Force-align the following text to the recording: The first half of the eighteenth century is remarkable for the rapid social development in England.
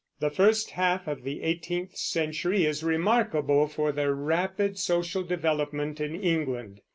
The 0.19 0.31
first 0.31 0.71
half 0.71 1.07
of 1.07 1.21
the 1.23 1.43
eighteenth 1.43 1.95
century 1.95 2.65
is 2.65 2.83
remarkable 2.83 3.67
for 3.67 3.91
the 3.91 4.11
rapid 4.11 4.79
social 4.79 5.21
development 5.21 6.01
in 6.01 6.15
England. 6.19 6.81